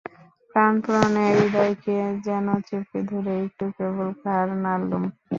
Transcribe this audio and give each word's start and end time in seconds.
প্রাণপণে 0.55 1.25
হৃদয়কে 1.35 1.97
যেন 2.25 2.47
চেপে 2.67 2.99
ধরে 3.09 3.33
একটু 3.45 3.65
কেবল 3.77 4.07
ঘাড় 4.21 4.51
নাড়লুম। 4.63 5.03